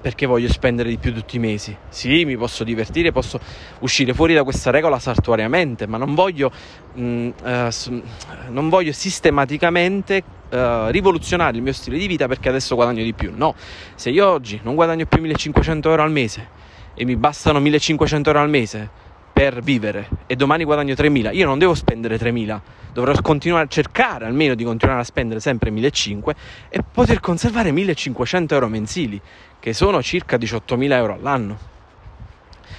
perché 0.00 0.26
voglio 0.26 0.48
spendere 0.48 0.88
di 0.88 0.96
più 0.96 1.12
tutti 1.12 1.36
i 1.36 1.38
mesi. 1.38 1.76
Sì, 1.88 2.24
mi 2.24 2.36
posso 2.36 2.64
divertire, 2.64 3.12
posso 3.12 3.40
uscire 3.80 4.14
fuori 4.14 4.34
da 4.34 4.44
questa 4.44 4.70
regola 4.70 4.98
sartuariamente, 4.98 5.86
ma 5.86 5.96
non 5.96 6.14
voglio, 6.14 6.50
mh, 6.94 7.28
uh, 7.42 8.02
non 8.50 8.68
voglio 8.68 8.92
sistematicamente 8.92 10.22
uh, 10.50 10.88
rivoluzionare 10.88 11.56
il 11.56 11.62
mio 11.62 11.72
stile 11.72 11.98
di 11.98 12.06
vita 12.06 12.26
perché 12.28 12.48
adesso 12.48 12.74
guadagno 12.74 13.02
di 13.02 13.12
più. 13.12 13.32
No, 13.34 13.54
se 13.94 14.10
io 14.10 14.28
oggi 14.28 14.60
non 14.62 14.74
guadagno 14.74 15.06
più 15.06 15.20
1500 15.20 15.90
euro 15.90 16.02
al 16.02 16.12
mese 16.12 16.48
e 16.94 17.04
mi 17.04 17.16
bastano 17.16 17.60
1500 17.60 18.28
euro 18.30 18.42
al 18.42 18.48
mese 18.48 19.06
per 19.38 19.62
vivere 19.62 20.08
e 20.26 20.34
domani 20.34 20.64
guadagno 20.64 20.94
3.000, 20.94 21.32
io 21.32 21.46
non 21.46 21.60
devo 21.60 21.72
spendere 21.72 22.16
3.000, 22.16 22.60
dovrò 22.92 23.12
continuare 23.22 23.66
a 23.66 23.68
cercare 23.68 24.24
almeno 24.24 24.56
di 24.56 24.64
continuare 24.64 25.00
a 25.00 25.04
spendere 25.04 25.38
sempre 25.38 25.70
1.500 25.70 26.30
e 26.68 26.82
poter 26.82 27.20
conservare 27.20 27.70
1.500 27.70 28.52
euro 28.54 28.66
mensili, 28.66 29.20
che 29.60 29.72
sono 29.72 30.02
circa 30.02 30.36
18.000 30.36 30.92
euro 30.92 31.14
all'anno. 31.14 31.58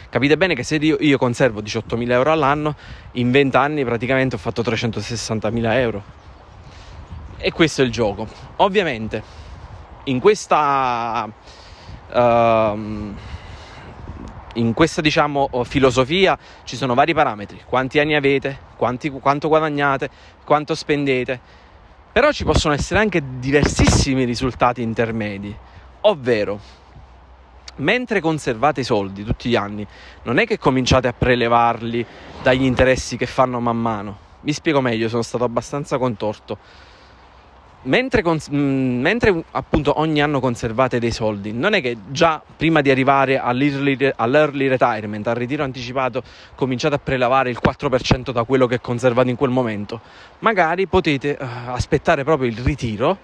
Capite 0.10 0.38
bene 0.38 0.56
che 0.56 0.64
se 0.64 0.78
io, 0.78 0.98
io 1.00 1.18
conservo 1.18 1.62
18.000 1.62 2.12
euro 2.12 2.32
all'anno, 2.32 2.76
in 3.14 3.32
20 3.32 3.58
anni 3.58 3.86
praticamente 3.86 4.36
ho 4.36 4.40
fatto 4.40 4.62
360.000 4.62 5.74
euro. 5.74 6.04
E 7.38 7.52
questo 7.52 7.82
è 7.82 7.86
il 7.86 7.92
gioco. 7.92 8.28
Ovviamente, 8.58 9.24
in 10.06 10.20
questa... 10.20 11.30
Uh, 12.12 13.16
in 14.56 14.74
questa 14.74 15.02
diciamo, 15.02 15.50
filosofia 15.64 16.38
ci 16.64 16.76
sono 16.76 16.94
vari 16.96 17.14
parametri, 17.14 17.62
quanti 17.66 18.00
anni 18.00 18.16
avete, 18.16 18.58
quanti, 18.76 19.10
quanto 19.10 19.48
guadagnate, 19.48 20.10
quanto 20.44 20.74
spendete, 20.74 21.40
però 22.12 22.32
ci 22.32 22.44
possono 22.44 22.74
essere 22.74 23.00
anche 23.00 23.22
diversissimi 23.38 24.24
risultati 24.24 24.82
intermedi, 24.82 25.56
ovvero 26.02 26.78
mentre 27.78 28.20
conservate 28.20 28.82
i 28.82 28.84
soldi 28.84 29.24
tutti 29.24 29.50
gli 29.50 29.56
anni, 29.56 29.86
non 30.24 30.38
è 30.38 30.46
che 30.46 30.58
cominciate 30.58 31.08
a 31.08 31.14
prelevarli 31.14 32.06
dagli 32.42 32.64
interessi 32.64 33.18
che 33.18 33.26
fanno 33.26 33.60
man 33.60 33.78
mano. 33.78 34.18
Mi 34.42 34.54
spiego 34.54 34.82
meglio, 34.82 35.10
sono 35.10 35.22
stato 35.22 35.44
abbastanza 35.44 35.98
contorto 35.98 36.58
mentre, 37.84 38.22
cons- 38.22 38.50
mh, 38.50 38.58
mentre, 38.58 39.44
appunto 39.52 40.00
ogni 40.00 40.22
anno 40.22 40.40
conservate 40.40 41.00
dei 41.00 41.12
soldi, 41.12 41.54
non 41.54 41.74
è 41.74 41.82
che 41.82 41.98
già 42.10 42.42
prima 42.56 42.82
di 42.82 42.90
arrivare 42.90 43.38
all'early, 43.38 44.12
all'early 44.16 44.68
retirement, 44.68 45.28
al 45.28 45.36
ritiro 45.36 45.64
anticipato, 45.64 46.24
cominciate 46.56 46.96
a 46.96 47.00
prelevare 47.00 47.50
il 47.50 47.60
4% 47.64 48.32
da 48.32 48.44
quello 48.44 48.68
che 48.68 48.82
conservate 48.82 49.30
in 49.30 49.36
quel 49.36 49.52
momento. 49.52 50.02
Magari 50.40 50.88
potete 50.88 51.38
uh, 51.40 51.46
aspettare 51.68 52.24
proprio 52.24 52.50
il 52.50 52.58
ritiro 52.58 53.18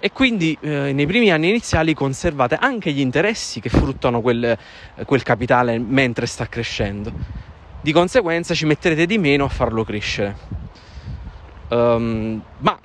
e 0.00 0.10
quindi 0.12 0.56
eh, 0.60 0.92
nei 0.92 1.06
primi 1.06 1.30
anni 1.30 1.50
iniziali 1.50 1.92
conservate 1.92 2.56
anche 2.58 2.90
gli 2.90 3.00
interessi 3.00 3.60
che 3.60 3.68
fruttano 3.68 4.22
quel, 4.22 4.56
quel, 5.04 5.22
capitale 5.22 5.78
mentre 5.78 6.24
sta 6.26 6.48
crescendo. 6.48 7.12
Di 7.82 7.92
conseguenza 7.92 8.54
ci 8.54 8.64
metterete 8.64 9.04
di 9.04 9.18
meno 9.18 9.44
a 9.44 9.48
farlo 9.48 9.84
crescere. 9.84 10.58
Um, 11.68 12.42
ma 12.58 12.78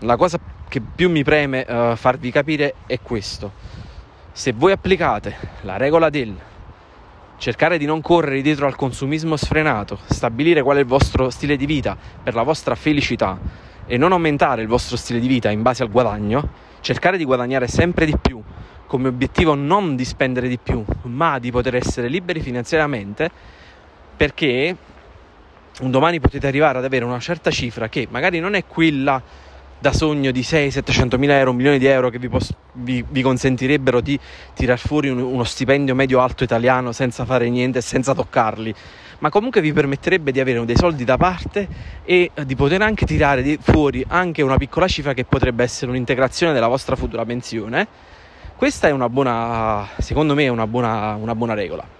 la 0.00 0.16
cosa 0.16 0.38
che 0.68 0.80
più 0.80 1.08
mi 1.08 1.22
preme 1.22 1.64
uh, 1.66 1.96
farvi 1.96 2.30
capire 2.30 2.74
è 2.86 3.00
questo. 3.00 3.52
Se 4.32 4.52
voi 4.52 4.72
applicate 4.72 5.34
la 5.62 5.76
regola 5.76 6.10
del 6.10 6.36
cercare 7.38 7.78
di 7.78 7.84
non 7.86 8.00
correre 8.00 8.42
dietro 8.42 8.66
al 8.66 8.76
consumismo 8.76 9.36
sfrenato, 9.36 9.98
stabilire 10.06 10.62
qual 10.62 10.78
è 10.78 10.80
il 10.80 10.86
vostro 10.86 11.30
stile 11.30 11.56
di 11.56 11.66
vita 11.66 11.96
per 12.22 12.34
la 12.34 12.42
vostra 12.42 12.74
felicità 12.74 13.38
e 13.86 13.96
non 13.96 14.12
aumentare 14.12 14.62
il 14.62 14.68
vostro 14.68 14.96
stile 14.96 15.20
di 15.20 15.28
vita 15.28 15.50
in 15.50 15.62
base 15.62 15.82
al 15.82 15.90
guadagno, 15.90 16.48
cercare 16.80 17.16
di 17.16 17.24
guadagnare 17.24 17.68
sempre 17.68 18.04
di 18.04 18.16
più, 18.20 18.42
come 18.86 19.08
obiettivo 19.08 19.54
non 19.54 19.96
di 19.96 20.04
spendere 20.04 20.48
di 20.48 20.58
più, 20.58 20.84
ma 21.02 21.38
di 21.38 21.50
poter 21.50 21.76
essere 21.76 22.08
liberi 22.08 22.40
finanziariamente, 22.40 23.30
perché 24.16 24.76
un 25.80 25.90
domani 25.90 26.20
potete 26.20 26.46
arrivare 26.46 26.78
ad 26.78 26.84
avere 26.84 27.04
una 27.04 27.20
certa 27.20 27.50
cifra 27.50 27.88
che 27.88 28.06
magari 28.10 28.40
non 28.40 28.54
è 28.54 28.64
quella 28.66 29.22
da 29.78 29.92
sogno 29.92 30.30
di 30.30 30.40
600-700 30.40 31.18
mila 31.18 31.36
euro, 31.36 31.50
un 31.50 31.56
milione 31.56 31.78
di 31.78 31.86
euro 31.86 32.08
che 32.08 32.18
vi, 32.18 32.28
poss- 32.28 32.54
vi, 32.72 33.04
vi 33.06 33.22
consentirebbero 33.22 34.00
di 34.00 34.18
tirar 34.54 34.78
fuori 34.78 35.08
un, 35.08 35.18
uno 35.18 35.44
stipendio 35.44 35.94
medio-alto 35.94 36.44
italiano 36.44 36.92
senza 36.92 37.24
fare 37.24 37.48
niente 37.50 37.78
e 37.78 37.82
senza 37.82 38.14
toccarli, 38.14 38.74
ma 39.18 39.30
comunque 39.30 39.60
vi 39.60 39.72
permetterebbe 39.72 40.32
di 40.32 40.40
avere 40.40 40.64
dei 40.64 40.76
soldi 40.76 41.04
da 41.04 41.16
parte 41.16 41.68
e 42.04 42.30
di 42.44 42.54
poter 42.54 42.82
anche 42.82 43.06
tirare 43.06 43.58
fuori 43.60 44.04
anche 44.08 44.42
una 44.42 44.56
piccola 44.56 44.86
cifra 44.88 45.14
che 45.14 45.24
potrebbe 45.24 45.62
essere 45.62 45.90
un'integrazione 45.90 46.52
della 46.52 46.68
vostra 46.68 46.96
futura 46.96 47.24
pensione. 47.24 47.86
Questa 48.56 48.88
è 48.88 48.90
una 48.90 49.08
buona, 49.08 49.86
secondo 49.98 50.34
me, 50.34 50.44
è 50.44 50.48
una 50.48 50.66
buona, 50.66 51.14
una 51.14 51.34
buona 51.34 51.54
regola. 51.54 51.94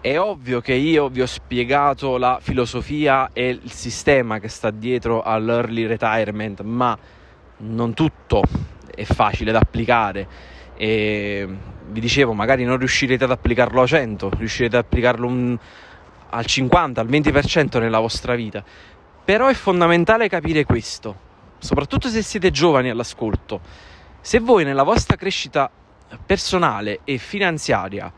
È 0.00 0.18
ovvio 0.18 0.60
che 0.60 0.74
io 0.74 1.08
vi 1.08 1.22
ho 1.22 1.26
spiegato 1.26 2.16
la 2.16 2.40
filosofia 2.42 3.30
e 3.32 3.50
il 3.50 3.70
sistema 3.70 4.40
che 4.40 4.48
sta 4.48 4.70
dietro 4.70 5.22
all'early 5.22 5.86
retirement, 5.86 6.62
ma 6.62 6.98
non 7.58 7.94
tutto 7.94 8.42
è 8.92 9.04
facile 9.04 9.52
da 9.52 9.60
applicare 9.60 10.26
e 10.82 11.46
vi 11.90 12.00
dicevo, 12.00 12.32
magari 12.32 12.64
non 12.64 12.76
riuscirete 12.76 13.22
ad 13.22 13.30
applicarlo 13.30 13.82
a 13.82 13.86
100, 13.86 14.30
riuscirete 14.36 14.76
ad 14.76 14.82
applicarlo 14.82 15.28
un, 15.28 15.56
al 16.30 16.44
50, 16.44 17.00
al 17.00 17.06
20% 17.06 17.78
nella 17.78 18.00
vostra 18.00 18.34
vita. 18.34 18.64
Però 19.24 19.46
è 19.46 19.54
fondamentale 19.54 20.28
capire 20.28 20.64
questo, 20.64 21.14
soprattutto 21.58 22.08
se 22.08 22.20
siete 22.22 22.50
giovani 22.50 22.90
all'ascolto. 22.90 23.60
Se 24.20 24.40
voi 24.40 24.64
nella 24.64 24.82
vostra 24.82 25.14
crescita 25.14 25.70
personale 26.26 26.98
e 27.04 27.16
finanziaria 27.16 28.12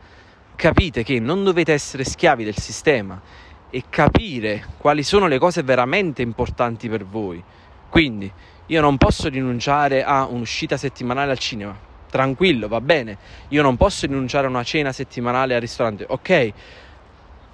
capite 0.55 1.03
che 1.03 1.19
non 1.19 1.43
dovete 1.43 1.71
essere 1.71 2.03
schiavi 2.03 2.43
del 2.43 2.57
sistema 2.57 3.21
e 3.69 3.83
capire 3.91 4.65
quali 4.79 5.03
sono 5.03 5.27
le 5.27 5.37
cose 5.37 5.61
veramente 5.61 6.23
importanti 6.23 6.89
per 6.89 7.05
voi. 7.05 7.43
Quindi 7.89 8.31
io 8.65 8.81
non 8.81 8.97
posso 8.97 9.29
rinunciare 9.29 10.03
a 10.03 10.25
un'uscita 10.25 10.77
settimanale 10.77 11.29
al 11.29 11.37
cinema. 11.37 11.93
Tranquillo, 12.15 12.69
va 12.69 12.79
bene. 12.79 13.17
Io 13.49 13.61
non 13.61 13.75
posso 13.75 14.05
rinunciare 14.05 14.47
a 14.47 14.49
una 14.49 14.63
cena 14.63 14.93
settimanale 14.93 15.53
al 15.53 15.59
ristorante. 15.59 16.05
Ok. 16.07 16.53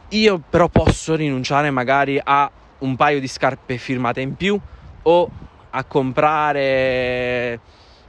Io 0.09 0.37
però 0.37 0.67
posso 0.67 1.15
rinunciare 1.15 1.71
magari 1.71 2.21
a 2.23 2.51
un 2.77 2.95
paio 2.95 3.19
di 3.19 3.27
scarpe 3.27 3.77
firmate 3.77 4.21
in 4.21 4.35
più 4.35 4.59
o 5.01 5.29
a 5.67 5.83
comprare 5.85 7.59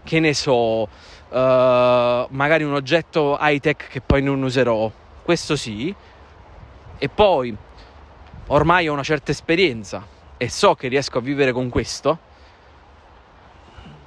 che 0.04 0.20
ne 0.20 0.34
so, 0.34 0.82
uh, 0.82 0.88
magari 1.30 2.64
un 2.64 2.74
oggetto 2.74 3.38
high 3.40 3.58
tech 3.58 3.88
che 3.88 4.02
poi 4.02 4.20
non 4.20 4.42
userò. 4.42 4.92
Questo 5.22 5.56
sì. 5.56 5.94
E 6.98 7.08
poi 7.08 7.56
ormai 8.48 8.88
ho 8.88 8.92
una 8.92 9.02
certa 9.02 9.30
esperienza 9.30 10.06
e 10.36 10.50
so 10.50 10.74
che 10.74 10.88
riesco 10.88 11.16
a 11.16 11.22
vivere 11.22 11.52
con 11.52 11.70
questo. 11.70 12.18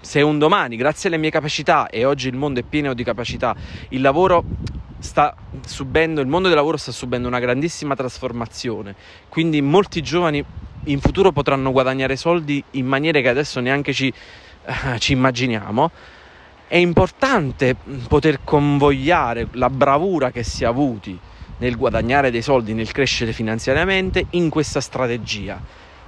Se 0.05 0.21
un 0.21 0.37
domani, 0.37 0.75
grazie 0.75 1.09
alle 1.09 1.17
mie 1.17 1.31
capacità, 1.31 1.89
e 1.89 2.05
oggi 2.05 2.27
il 2.27 2.35
mondo 2.35 2.59
è 2.59 2.63
pieno 2.63 2.93
di 2.93 3.03
capacità, 3.03 3.55
il 3.89 4.01
lavoro 4.01 4.43
sta 4.99 5.35
subendo, 5.65 6.21
il 6.21 6.27
mondo 6.27 6.47
del 6.47 6.55
lavoro 6.55 6.77
sta 6.77 6.91
subendo 6.91 7.27
una 7.27 7.39
grandissima 7.39 7.95
trasformazione. 7.95 8.93
Quindi 9.29 9.63
molti 9.63 10.03
giovani 10.03 10.45
in 10.83 10.99
futuro 11.01 11.31
potranno 11.31 11.71
guadagnare 11.71 12.17
soldi 12.17 12.63
in 12.71 12.85
maniere 12.85 13.23
che 13.23 13.29
adesso 13.29 13.59
neanche 13.61 13.93
ci, 13.93 14.13
uh, 14.67 14.97
ci 14.99 15.13
immaginiamo. 15.13 15.89
È 16.67 16.77
importante 16.77 17.75
poter 18.07 18.41
convogliare 18.43 19.47
la 19.53 19.71
bravura 19.71 20.29
che 20.29 20.43
si 20.43 20.65
è 20.65 20.67
avuti 20.67 21.19
nel 21.57 21.75
guadagnare 21.77 22.29
dei 22.29 22.43
soldi, 22.43 22.75
nel 22.75 22.91
crescere 22.91 23.33
finanziariamente 23.33 24.27
in 24.29 24.49
questa 24.51 24.81
strategia, 24.81 25.59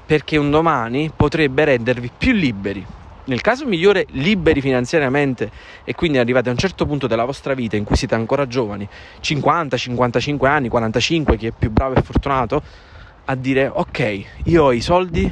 perché 0.05 0.37
un 0.37 0.51
domani 0.51 1.11
potrebbe 1.15 1.65
rendervi 1.65 2.11
più 2.15 2.33
liberi. 2.33 2.85
Nel 3.27 3.41
caso 3.41 3.65
migliore, 3.65 4.05
liberi 4.11 4.61
finanziariamente 4.61 5.51
e 5.83 5.93
quindi 5.95 6.17
arrivate 6.17 6.47
a 6.47 6.53
un 6.53 6.57
certo 6.57 6.85
punto 6.85 7.07
della 7.07 7.25
vostra 7.25 7.53
vita 7.53 7.75
in 7.75 7.83
cui 7.83 7.97
siete 7.97 8.15
ancora 8.15 8.47
giovani, 8.47 8.87
50, 9.19 9.75
55 9.75 10.47
anni, 10.47 10.69
45, 10.69 11.35
chi 11.35 11.47
è 11.47 11.51
più 11.51 11.69
bravo 11.69 11.95
e 11.95 12.01
fortunato, 12.01 12.63
a 13.25 13.35
dire 13.35 13.67
ok, 13.67 14.23
io 14.45 14.63
ho 14.63 14.71
i 14.71 14.79
soldi, 14.79 15.29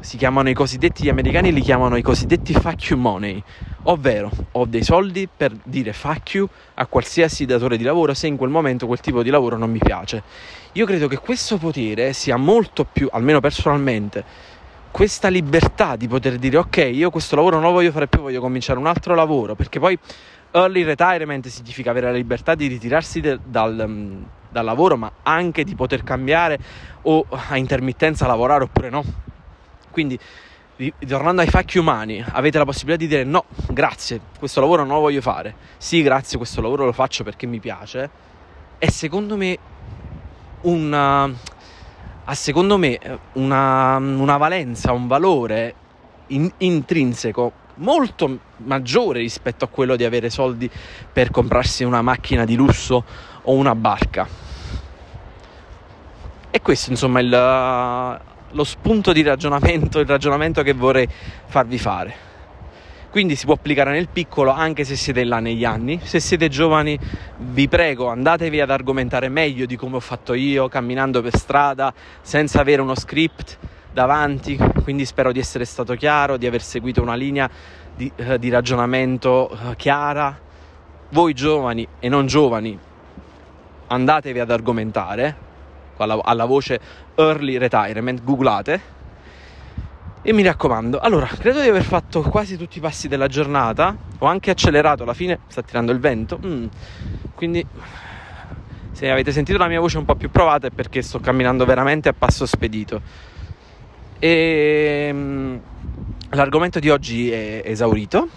si 0.00 0.16
chiamano 0.16 0.48
i 0.48 0.54
cosiddetti, 0.54 1.04
gli 1.04 1.10
americani 1.10 1.52
li 1.52 1.60
chiamano 1.60 1.96
i 1.96 2.02
cosiddetti 2.02 2.54
fuck 2.54 2.82
you 2.88 2.98
money, 2.98 3.42
ovvero 3.82 4.30
ho 4.52 4.64
dei 4.64 4.82
soldi 4.82 5.28
per 5.34 5.52
dire 5.64 5.92
fuck 5.92 6.32
you 6.32 6.48
a 6.74 6.86
qualsiasi 6.86 7.44
datore 7.44 7.76
di 7.76 7.84
lavoro 7.84 8.14
se 8.14 8.26
in 8.26 8.38
quel 8.38 8.48
momento 8.48 8.86
quel 8.86 9.00
tipo 9.00 9.22
di 9.22 9.28
lavoro 9.28 9.58
non 9.58 9.70
mi 9.70 9.80
piace. 9.80 10.22
Io 10.72 10.86
credo 10.86 11.08
che 11.08 11.18
questo 11.18 11.58
potere 11.58 12.14
sia 12.14 12.38
molto 12.38 12.86
più, 12.90 13.06
almeno 13.12 13.40
personalmente, 13.40 14.24
questa 14.92 15.28
libertà 15.28 15.96
di 15.96 16.06
poter 16.06 16.36
dire 16.36 16.58
ok, 16.58 16.76
io 16.92 17.10
questo 17.10 17.34
lavoro 17.34 17.56
non 17.56 17.64
lo 17.64 17.72
voglio 17.72 17.90
fare 17.90 18.06
più, 18.06 18.20
voglio 18.20 18.40
cominciare 18.40 18.78
un 18.78 18.86
altro 18.86 19.14
lavoro, 19.14 19.54
perché 19.54 19.80
poi 19.80 19.98
early 20.52 20.84
retirement 20.84 21.48
significa 21.48 21.90
avere 21.90 22.06
la 22.06 22.12
libertà 22.12 22.54
di 22.54 22.66
ritirarsi 22.66 23.20
de- 23.20 23.38
dal, 23.42 24.22
dal 24.50 24.64
lavoro, 24.64 24.96
ma 24.98 25.10
anche 25.22 25.64
di 25.64 25.74
poter 25.74 26.04
cambiare 26.04 26.58
o 27.02 27.24
a 27.30 27.56
intermittenza 27.56 28.26
lavorare 28.26 28.64
oppure 28.64 28.90
no. 28.90 29.02
Quindi, 29.90 30.18
tornando 31.06 31.40
ai 31.40 31.48
facchi 31.48 31.78
umani, 31.78 32.22
avete 32.32 32.58
la 32.58 32.64
possibilità 32.64 33.02
di 33.02 33.08
dire 33.08 33.24
no, 33.24 33.46
grazie, 33.70 34.20
questo 34.38 34.60
lavoro 34.60 34.84
non 34.84 34.96
lo 34.96 35.00
voglio 35.00 35.22
fare. 35.22 35.54
Sì, 35.78 36.02
grazie, 36.02 36.36
questo 36.36 36.60
lavoro 36.60 36.84
lo 36.84 36.92
faccio 36.92 37.24
perché 37.24 37.46
mi 37.46 37.60
piace. 37.60 38.10
E 38.78 38.90
secondo 38.90 39.38
me 39.38 39.58
una, 40.62 41.30
ha 42.24 42.34
secondo 42.34 42.78
me 42.78 42.98
una, 43.34 43.96
una 43.96 44.36
valenza, 44.36 44.92
un 44.92 45.06
valore 45.06 45.74
in, 46.28 46.50
intrinseco 46.58 47.60
molto 47.76 48.38
maggiore 48.58 49.20
rispetto 49.20 49.64
a 49.64 49.68
quello 49.68 49.96
di 49.96 50.04
avere 50.04 50.30
soldi 50.30 50.70
per 51.12 51.30
comprarsi 51.30 51.84
una 51.84 52.02
macchina 52.02 52.44
di 52.44 52.54
lusso 52.54 53.04
o 53.42 53.54
una 53.54 53.74
barca. 53.74 54.26
E 56.50 56.60
questo 56.60 56.90
insomma 56.90 57.20
è 57.20 58.20
lo 58.54 58.64
spunto 58.64 59.12
di 59.12 59.22
ragionamento, 59.22 59.98
il 59.98 60.06
ragionamento 60.06 60.62
che 60.62 60.74
vorrei 60.74 61.08
farvi 61.46 61.78
fare. 61.78 62.30
Quindi 63.12 63.36
si 63.36 63.44
può 63.44 63.52
applicare 63.52 63.90
nel 63.90 64.08
piccolo 64.08 64.52
anche 64.52 64.84
se 64.84 64.96
siete 64.96 65.22
là 65.24 65.38
negli 65.38 65.66
anni. 65.66 66.00
Se 66.02 66.18
siete 66.18 66.48
giovani, 66.48 66.98
vi 67.36 67.68
prego, 67.68 68.08
andatevi 68.08 68.58
ad 68.58 68.70
argomentare 68.70 69.28
meglio 69.28 69.66
di 69.66 69.76
come 69.76 69.96
ho 69.96 70.00
fatto 70.00 70.32
io, 70.32 70.66
camminando 70.68 71.20
per 71.20 71.36
strada, 71.36 71.92
senza 72.22 72.62
avere 72.62 72.80
uno 72.80 72.94
script 72.94 73.58
davanti. 73.92 74.56
Quindi 74.82 75.04
spero 75.04 75.30
di 75.30 75.38
essere 75.38 75.66
stato 75.66 75.92
chiaro, 75.92 76.38
di 76.38 76.46
aver 76.46 76.62
seguito 76.62 77.02
una 77.02 77.14
linea 77.14 77.50
di, 77.94 78.10
eh, 78.16 78.38
di 78.38 78.48
ragionamento 78.48 79.50
eh, 79.50 79.76
chiara. 79.76 80.34
Voi 81.10 81.34
giovani 81.34 81.86
e 81.98 82.08
non 82.08 82.24
giovani, 82.24 82.78
andatevi 83.88 84.38
ad 84.38 84.50
argomentare 84.50 85.36
alla, 85.98 86.18
alla 86.22 86.46
voce 86.46 86.80
early 87.16 87.58
retirement, 87.58 88.24
googlate 88.24 89.00
e 90.24 90.32
mi 90.32 90.44
raccomando, 90.44 91.00
allora, 91.00 91.26
credo 91.26 91.60
di 91.60 91.68
aver 91.68 91.82
fatto 91.82 92.22
quasi 92.22 92.56
tutti 92.56 92.78
i 92.78 92.80
passi 92.80 93.08
della 93.08 93.26
giornata. 93.26 93.96
Ho 94.18 94.26
anche 94.26 94.52
accelerato 94.52 95.02
alla 95.02 95.14
fine, 95.14 95.40
sta 95.48 95.62
tirando 95.62 95.90
il 95.90 95.98
vento. 95.98 96.38
Mm. 96.44 96.66
Quindi, 97.34 97.66
se 98.92 99.10
avete 99.10 99.32
sentito 99.32 99.58
la 99.58 99.66
mia 99.66 99.80
voce 99.80 99.98
un 99.98 100.04
po' 100.04 100.14
più 100.14 100.30
provata 100.30 100.68
è 100.68 100.70
perché 100.70 101.02
sto 101.02 101.18
camminando 101.18 101.64
veramente 101.64 102.08
a 102.08 102.12
passo 102.12 102.46
spedito. 102.46 103.02
E 104.20 105.10
mm, 105.12 105.56
l'argomento 106.30 106.78
di 106.78 106.88
oggi 106.88 107.32
è 107.32 107.62
esaurito. 107.64 108.28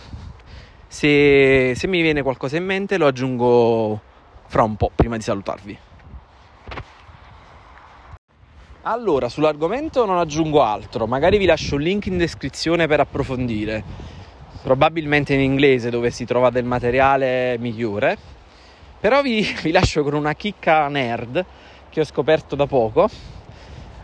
Se, 0.88 1.74
se 1.76 1.88
mi 1.88 2.02
viene 2.02 2.24
qualcosa 2.24 2.58
in 2.58 2.65
mente, 2.65 2.98
lo 2.98 3.06
aggiungo 3.06 4.02
fra 4.48 4.63
un 4.63 4.76
po' 4.76 4.89
prima 4.95 5.17
di 5.17 5.21
salutarvi. 5.21 5.78
Allora, 8.88 9.30
sull'argomento 9.30 10.06
non 10.06 10.19
aggiungo 10.19 10.62
altro, 10.62 11.08
magari 11.08 11.39
vi 11.39 11.45
lascio 11.45 11.74
un 11.74 11.82
link 11.82 12.06
in 12.06 12.19
descrizione 12.19 12.86
per 12.86 13.00
approfondire, 13.00 13.84
probabilmente 14.62 15.34
in 15.34 15.39
inglese 15.39 15.89
dove 15.89 16.12
si 16.12 16.24
trova 16.24 16.52
del 16.52 16.65
materiale 16.65 17.58
migliore, 17.58 18.15
però 19.00 19.24
vi, 19.24 19.41
vi 19.63 19.71
lascio 19.71 20.04
con 20.04 20.13
una 20.13 20.34
chicca 20.34 20.88
nerd 20.88 21.43
che 21.89 22.00
ho 22.00 22.04
scoperto 22.04 22.56
da 22.56 22.67
poco, 22.67 23.10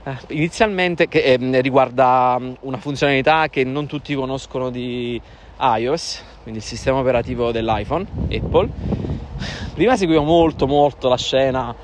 eh, 0.04 0.18
inizialmente 0.30 1.08
che 1.08 1.20
eh, 1.20 1.62
riguarda 1.62 2.38
mm, 2.40 2.54
una 2.62 2.78
funzionalità 2.78 3.50
che 3.50 3.64
non 3.64 3.86
tutti 3.86 4.16
conoscono 4.16 4.72
di 4.72 5.22
iOS, 5.60 6.24
quindi 6.42 6.60
il 6.60 6.66
sistema 6.66 6.98
operativo 6.98 7.52
dell'iPhone, 7.52 8.08
Apple. 8.32 8.70
Prima 9.76 9.96
seguivo 9.96 10.24
molto 10.24 10.66
molto 10.66 11.08
la 11.08 11.18
scena 11.18 11.76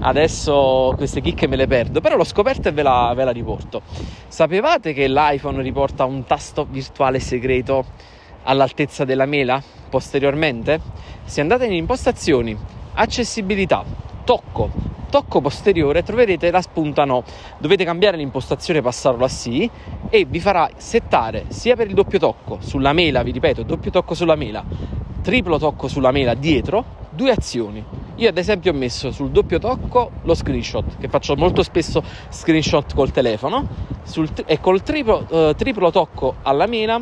adesso 0.00 0.92
queste 0.96 1.20
chicche 1.20 1.46
me 1.46 1.56
le 1.56 1.66
perdo, 1.66 2.00
però 2.00 2.16
l'ho 2.16 2.24
scoperto 2.24 2.68
e 2.68 2.72
ve 2.72 2.82
la, 2.82 3.12
ve 3.14 3.24
la 3.24 3.30
riporto. 3.30 3.82
Sapevate 4.28 4.92
che 4.92 5.08
l'iPhone 5.08 5.62
riporta 5.62 6.04
un 6.04 6.24
tasto 6.24 6.66
virtuale 6.68 7.20
segreto 7.20 7.84
all'altezza 8.44 9.04
della 9.04 9.26
mela 9.26 9.62
posteriormente? 9.88 10.80
Se 11.24 11.40
andate 11.40 11.66
in 11.66 11.72
impostazioni, 11.72 12.56
accessibilità, 12.94 13.84
tocco, 14.24 14.70
tocco 15.10 15.40
posteriore 15.40 16.02
troverete 16.02 16.50
la 16.50 16.60
spunta 16.60 17.04
no. 17.04 17.22
Dovete 17.58 17.84
cambiare 17.84 18.16
l'impostazione, 18.16 18.82
passarlo 18.82 19.24
a 19.24 19.28
sì 19.28 19.70
e 20.10 20.24
vi 20.24 20.40
farà 20.40 20.68
settare 20.76 21.44
sia 21.48 21.76
per 21.76 21.86
il 21.86 21.94
doppio 21.94 22.18
tocco 22.18 22.58
sulla 22.60 22.92
mela, 22.92 23.22
vi 23.22 23.30
ripeto, 23.30 23.62
doppio 23.62 23.92
tocco 23.92 24.14
sulla 24.14 24.34
mela, 24.34 24.64
triplo 25.22 25.58
tocco 25.58 25.86
sulla 25.86 26.10
mela 26.10 26.34
dietro, 26.34 26.84
due 27.10 27.30
azioni. 27.30 27.84
Io 28.16 28.28
ad 28.28 28.38
esempio 28.38 28.70
ho 28.70 28.74
messo 28.74 29.10
sul 29.10 29.30
doppio 29.30 29.58
tocco 29.58 30.12
lo 30.22 30.34
screenshot, 30.34 30.98
che 30.98 31.08
faccio 31.08 31.34
molto 31.34 31.64
spesso 31.64 32.02
screenshot 32.28 32.94
col 32.94 33.10
telefono, 33.10 33.66
sul, 34.04 34.28
e 34.46 34.60
col 34.60 34.82
triplo, 34.82 35.26
eh, 35.28 35.54
triplo 35.56 35.90
tocco 35.90 36.36
alla 36.42 36.66
mela 36.66 37.00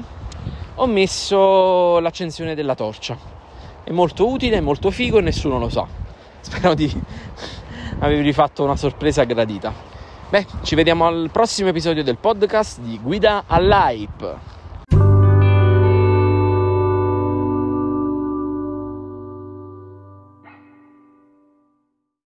ho 0.77 0.87
messo 0.87 1.98
l'accensione 1.98 2.55
della 2.55 2.75
torcia. 2.75 3.16
È 3.85 3.90
molto 3.90 4.29
utile, 4.29 4.57
è 4.57 4.61
molto 4.61 4.90
figo 4.90 5.18
e 5.18 5.20
nessuno 5.20 5.59
lo 5.59 5.68
sa. 5.68 5.87
Spero 6.40 6.72
di 6.72 6.90
avervi 8.01 8.33
fatto 8.33 8.64
una 8.64 8.77
sorpresa 8.77 9.25
gradita. 9.25 9.72
Beh, 10.31 10.46
ci 10.62 10.75
vediamo 10.75 11.07
al 11.07 11.29
prossimo 11.31 11.68
episodio 11.68 12.03
del 12.03 12.16
podcast 12.16 12.81
di 12.81 12.98
Guida 12.98 13.44
all'Hype. 13.46 14.62